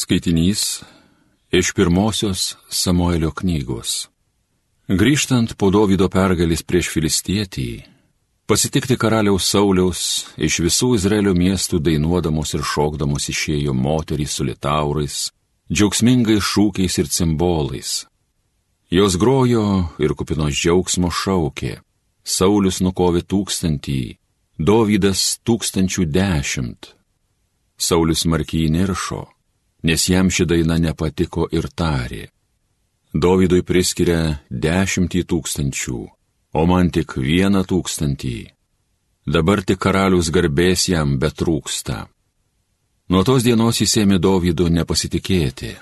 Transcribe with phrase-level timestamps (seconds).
[0.00, 0.82] Skaitinys
[1.50, 4.06] iš pirmosios Samuelio knygos.
[4.88, 7.70] Grįžtant po Dovido pergalės prieš filistietį,
[8.46, 10.02] pasitikti karaliaus Sauliaus
[10.48, 15.16] iš visų Izraelio miestų dainuodamos ir šokdamos išėjo moterys su litaurais,
[15.72, 17.94] džiaugsmingais šūkiais ir cimbolais.
[18.94, 19.64] Jos grojo
[19.98, 21.72] ir kupinos džiaugsmo šaukė.
[22.22, 24.04] Saulis nukovė tūkstantį,
[24.62, 26.92] Dovydas tūkstančių dešimt.
[27.88, 29.24] Saulis markiai niršo
[29.82, 32.28] nes jam ši daina nepatiko ir tarė.
[33.14, 36.00] Dovydui priskiria dešimtį tūkstančių,
[36.54, 38.38] o man tik vieną tūkstantį.
[39.28, 42.06] Dabar tik karalius garbės jam betrūksta.
[43.08, 45.72] Nuo tos dienos jis ėmė Dovydu nepasitikėti.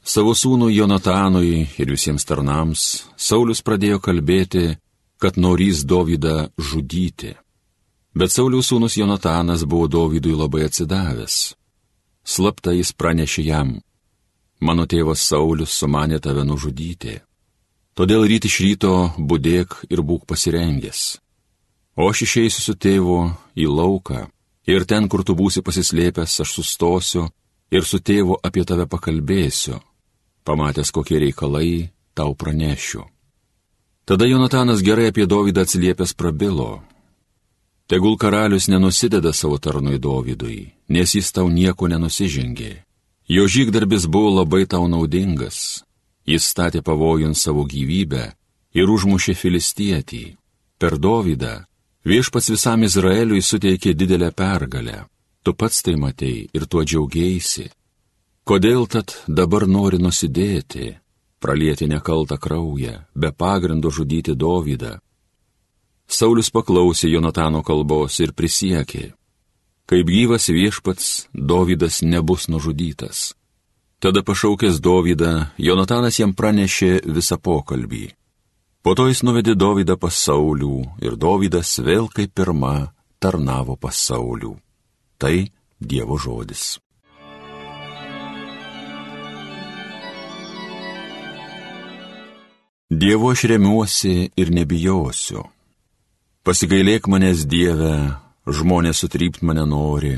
[0.00, 4.78] Savo sūnui Jonatanui ir visiems tarnams Saulis pradėjo kalbėti,
[5.20, 7.34] kad norys Dovydą žudyti.
[8.16, 11.59] Bet Sauliaus sūnus Jonatanas buvo Dovydui labai atsidavęs.
[12.30, 13.70] Slapta jis pranešė jam,
[14.62, 17.16] mano tėvas Saulis sumanė tave nužudyti.
[17.98, 21.18] Todėl ryt iš ryto būdėk ir būk pasirengęs.
[21.98, 23.18] O aš išeisiu su tėvu
[23.58, 24.28] į lauką
[24.70, 27.26] ir ten, kur tu būsi pasislėpęs, aš sustosiu
[27.74, 29.80] ir su tėvu apie tave pakalbėsiu.
[30.46, 33.04] Pamatęs, kokie reikalai, tau pranešiu.
[34.06, 36.80] Tada Jonatanas gerai apie Dovydą atsiliepęs prabilo.
[37.90, 42.72] Tegul karalius nenusideda savo tarnui Dovydui, nes jis tau nieko nenusižengė.
[43.26, 45.82] Jo žygdarbis buvo labai tau naudingas.
[46.22, 48.28] Jis statė pavojant savo gyvybę
[48.78, 50.22] ir užmušė filistietį.
[50.78, 51.64] Per Dovydą
[52.06, 54.98] viešpats visam Izraeliui suteikė didelę pergalę.
[55.42, 57.66] Tu pats tai matei ir tuo džiaugiaisi.
[58.46, 60.94] Kodėl tad dabar nori nusidėti,
[61.42, 65.00] pralieti nekaltą kraują, be pagrindo žudyti Dovydą?
[66.10, 69.12] Saulis paklausė Jonatano kalbos ir prisiekė,
[69.86, 73.36] kaip gyvas viešpats, Dovydas nebus nužudytas.
[74.02, 78.08] Tada pašaukęs Dovydą, Jonatanas jam pranešė visą pokalbį.
[78.82, 82.90] Po to jis nuvedė Dovydą pas Saulių ir Dovydas vėl kaip pirma
[83.22, 84.56] tarnavo pas Saulių.
[85.20, 85.36] Tai
[85.78, 86.80] Dievo žodis.
[92.90, 95.46] Dievo aš remiuosi ir nebijosiu.
[96.40, 98.16] Pasigailėk manęs Dieve,
[98.48, 100.14] žmonės sutrypt mane nori,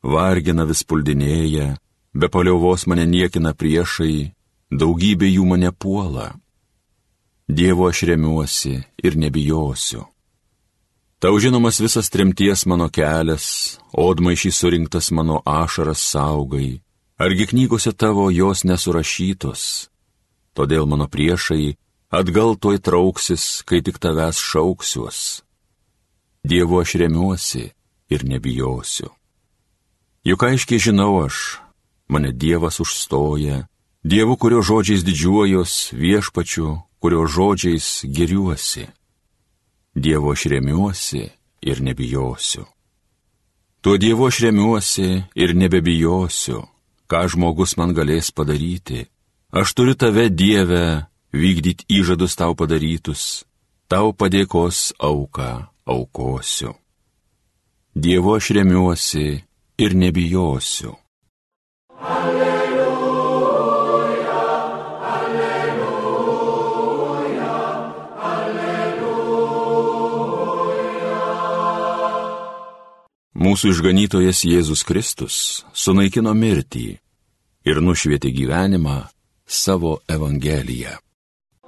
[0.00, 1.74] vargina vis puldinėja,
[2.16, 4.30] be paliauvos mane niekina priešai,
[4.72, 6.30] daugybė jų mane puola.
[7.52, 10.06] Dievo aš remiuosi ir nebijosiu.
[11.20, 16.80] Tau žinomas visas tremties mano kelias, odmaišys surinktas mano ašaras saugai,
[17.20, 19.90] argi knygose tavo jos nesurašytos.
[20.56, 21.76] Todėl mano priešai
[22.08, 25.44] atgal toj trauksis, kai tik tavęs šauksiuos.
[26.44, 27.70] Dievu aš remiuosi
[28.10, 29.08] ir nebijosiu.
[30.24, 31.58] Juk aiškiai žinau aš,
[32.08, 33.66] mane Dievas užstoja,
[34.04, 38.86] Dievu, kurio žodžiais didžiuojos, viešpačiu, kurio žodžiais geriuosi.
[39.94, 41.24] Dievo aš remiuosi
[41.60, 42.64] ir nebijosiu.
[43.80, 46.62] Tuo Dievu aš remiuosi ir nebebijosiu,
[47.10, 49.08] ką žmogus man galės padaryti.
[49.50, 53.44] Aš turiu tave, Dieve, vykdyti įžadus tau padarytus,
[53.88, 56.72] tau padėkos auką aukosiu.
[57.94, 59.42] Dievo aš remiuosi
[59.78, 60.92] ir nebijosiu.
[61.98, 63.58] Alleluja,
[65.14, 66.34] alleluja,
[68.32, 69.48] alleluja.
[73.34, 76.88] Mūsų išganytojas Jėzus Kristus sunaikino mirtį
[77.68, 78.98] ir nušvietė gyvenimą
[79.46, 80.94] savo Evangeliją.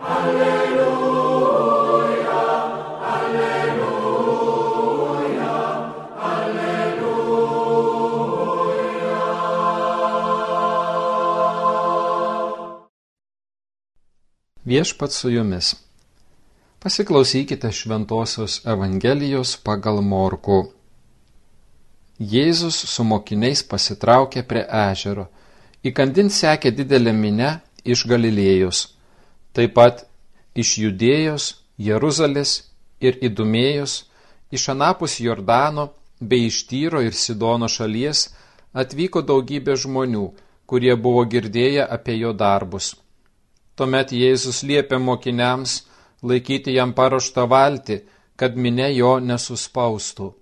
[0.00, 0.43] Alleluja.
[14.64, 15.74] Viešpat su jumis.
[16.80, 20.72] Pasiklausykite Šventojios Evangelijos pagal Morku.
[22.18, 25.26] Jėzus su mokiniais pasitraukė prie ežero.
[25.84, 27.50] Įkandin sekė didelė minė
[27.84, 28.80] iš Galilėjos,
[29.52, 30.06] taip pat
[30.56, 32.56] iš Judėjos, Jeruzalės
[33.04, 34.00] ir Idumėjos,
[34.48, 35.90] iš Anapus Jordano
[36.20, 38.30] bei iš Tyro ir Sidono šalies
[38.72, 40.26] atvyko daugybė žmonių,
[40.64, 42.94] kurie buvo girdėję apie jo darbus
[43.74, 45.82] Tuomet Jėzus liepė mokiniams
[46.22, 48.00] laikyti jam paruoštą valtį,
[48.36, 50.32] kad minė jo nesuspaustų.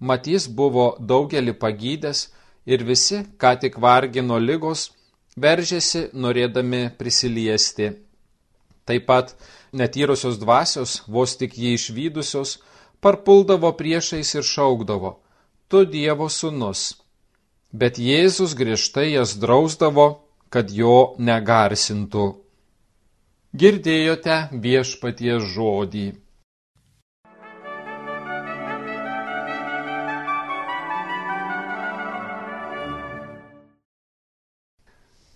[0.00, 2.26] Matys buvo daugelį pagydęs
[2.66, 4.90] ir visi, ką tik vargino lygos,
[5.36, 7.92] veržėsi norėdami prisiliesti.
[8.84, 9.36] Taip pat
[9.72, 12.58] netyrusios dvasios, vos tik jį išvykusios,
[13.00, 15.18] parpuldavo priešais ir šaukdavo,
[15.68, 16.94] tu Dievo sūnus.
[17.72, 22.43] bet Jėzus griežtai jas drausdavo, kad jo negarsintų.
[23.54, 26.08] Girdėjote viešpaties žodį.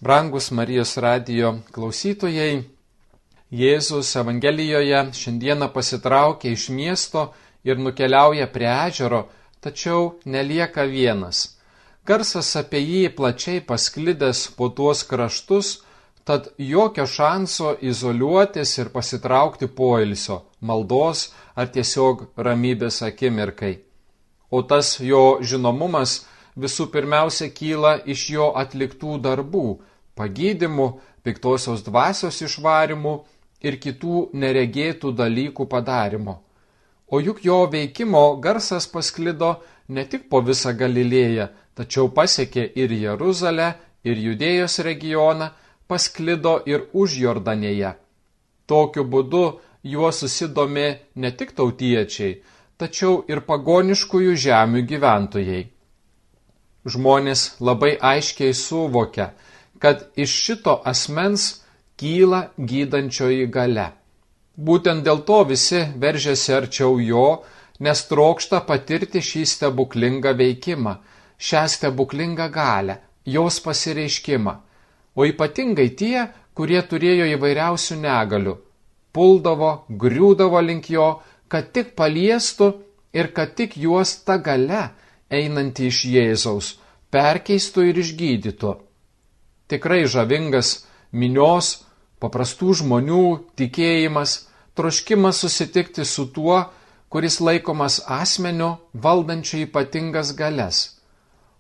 [0.02, 2.64] Brangus Marijos radijo klausytojai,
[3.54, 7.28] Jėzus Evangelijoje šiandieną pasitraukia iš miesto
[7.62, 9.28] ir nukeliauja prie ežero,
[9.62, 11.60] tačiau nelieka vienas.
[12.02, 15.76] Garsas apie jį plačiai pasklidęs po tuos kraštus,
[16.28, 21.22] tad jokio šanso izoliuotis ir pasitraukti poilsio, maldos
[21.56, 23.70] ar tiesiog ramybės akimirkai.
[24.52, 26.18] O tas jo žinomumas
[26.64, 29.62] visų pirmiausia kyla iš jo atliktų darbų-
[30.20, 30.88] pagydimų,
[31.24, 33.14] piktosios dvasios išvarimų
[33.62, 36.34] ir kitų neregėtų dalykų padarimo.
[37.08, 39.54] O juk jo veikimo garsas pasklido
[39.88, 43.74] ne tik po visą Galilėją, tačiau pasiekė ir Jeruzalę,
[44.04, 45.50] ir Judėjos regioną,
[45.88, 47.94] pasklido ir už Jordanėje.
[48.68, 49.44] Tokiu būdu
[49.94, 52.38] juo susidomė ne tik tautiečiai,
[52.76, 55.64] tačiau ir pagoniškųjų žemių gyventojai
[56.86, 59.32] žmonės labai aiškiai suvokia,
[59.78, 61.48] kad iš šito asmens
[62.00, 63.88] kyla gydančioji gale.
[64.58, 67.26] Būtent dėl to visi veržiasi arčiau jo,
[67.80, 70.96] nes trokšta patirti šį stebuklingą veikimą,
[71.38, 74.54] šią stebuklingą galę, jos pasireiškimą.
[75.18, 78.54] O ypatingai tie, kurie turėjo įvairiausių negalių,
[79.14, 79.70] puldavo,
[80.02, 81.08] griūdavo link jo,
[81.50, 82.68] kad tik paliestų
[83.18, 84.84] ir kad tik juos ta gale
[85.34, 86.68] einantį iš Jėzaus,
[87.10, 88.74] perkeistų ir išgydytų.
[89.68, 91.84] Tikrai žavingas minios,
[92.22, 93.22] paprastų žmonių
[93.58, 94.44] tikėjimas,
[94.78, 96.62] troškimas susitikti su tuo,
[97.10, 101.00] kuris laikomas asmeniu valdančiu ypatingas galės.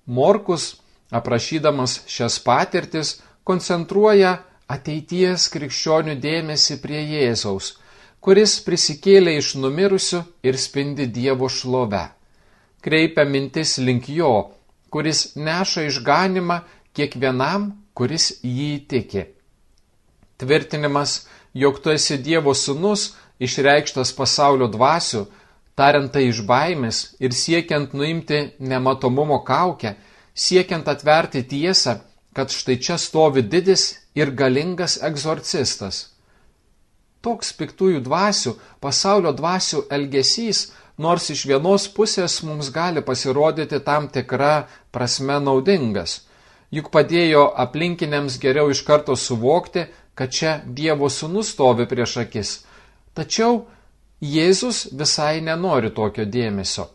[0.06, 0.76] Morkus,
[1.10, 4.36] aprašydamas šias patirtis, koncentruoja
[4.68, 7.72] ateities krikščionių dėmesį prie Jėzaus,
[8.20, 12.04] kuris prisikėlė iš numirusių ir spindi Dievo šlove
[12.80, 14.50] kreipia mintis link jo,
[14.90, 16.60] kuris neša išganimą
[16.96, 19.24] kiekvienam, kuris jį tiki.
[20.38, 23.12] Tvirtinimas, jog tu esi Dievo sūnus,
[23.42, 25.24] išreikštas pasaulio dvasių,
[25.78, 29.94] tariant tai iš baimės ir siekiant nuimti nematomumo kaukę,
[30.34, 31.98] siekiant atverti tiesą,
[32.38, 35.96] kad štai čia stovi didis ir galingas egzorcistas.
[37.18, 40.60] Toks piktųjų dvasių, pasaulio dvasių elgesys
[41.02, 46.20] nors iš vienos pusės mums gali pasirodyti tam tikra prasme naudingas.
[46.70, 52.54] Juk padėjo aplinkiniams geriau iš karto suvokti, kad čia Dievo sūnus stovi prieš akis.
[53.18, 53.64] Tačiau
[54.22, 56.86] Jėzus visai nenori tokio dėmesio.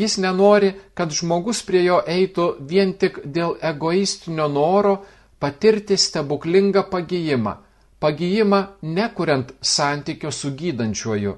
[0.00, 4.94] Jis nenori, kad žmogus prie jo eitų vien tik dėl egoistinio noro
[5.42, 7.54] patirti stebuklingą pagyjimą,
[8.00, 11.34] pagyjimą nekuriant santykio su gydančiuoju.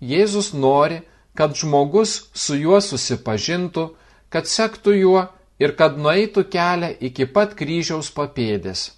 [0.00, 1.00] Jėzus nori,
[1.36, 3.86] kad žmogus su juo susipažintų,
[4.32, 5.22] kad sektų juo
[5.62, 8.90] ir kad nueitų kelią iki pat kryžiaus papėdės.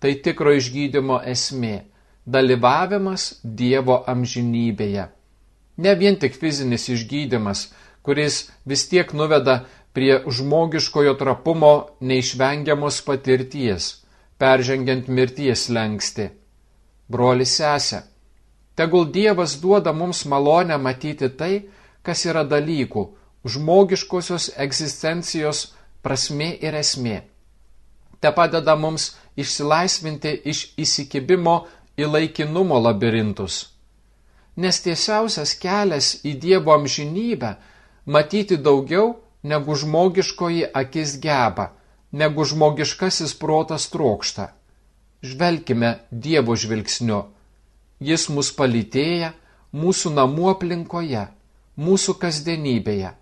[0.00, 1.76] Tai tikro išgydymo esmė-
[2.34, 5.08] dalyvavimas Dievo amžinybėje.
[5.76, 7.68] Ne vien tik fizinis išgydymas,
[8.06, 9.64] kuris vis tiek nuveda
[9.96, 13.92] prie žmogiškojo trapumo neišvengiamos patirties,
[14.38, 16.30] peržengiant mirties lengsti.
[17.08, 18.02] Broli sesė,
[18.76, 21.54] Tegul Dievas duoda mums malonę matyti tai,
[22.04, 23.02] kas yra dalykų,
[23.48, 25.62] žmogiškosios egzistencijos
[26.04, 27.22] prasme ir esmė.
[28.20, 31.56] Te padeda mums išsilaisvinti iš įsikibimo
[31.96, 33.56] į laikinumo labirintus.
[34.56, 37.56] Nes tiesiausias kelias į Dievo amžinybę-
[38.06, 41.70] matyti daugiau, negu žmogiškoji akis geba,
[42.12, 44.50] negu žmogiškasis protas trokšta.
[45.22, 47.24] Žvelkime Dievo žvilgsniu
[48.00, 49.32] Jis mus palytėja
[49.72, 51.22] mūsų namų aplinkoje,
[51.80, 53.14] mūsų kasdienybėje.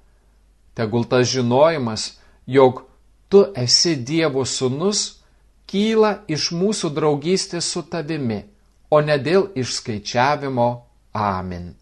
[0.75, 2.83] Tegul tas žinojimas, jog
[3.31, 5.23] tu esi Dievo sūnus,
[5.71, 8.43] kyla iš mūsų draugystės su tavimi,
[8.91, 10.69] o ne dėl išskaičiavimo.
[11.15, 11.75] Amen.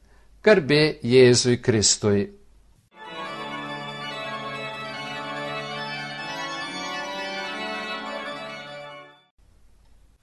[0.44, 2.28] Garbė Jėzui Kristui.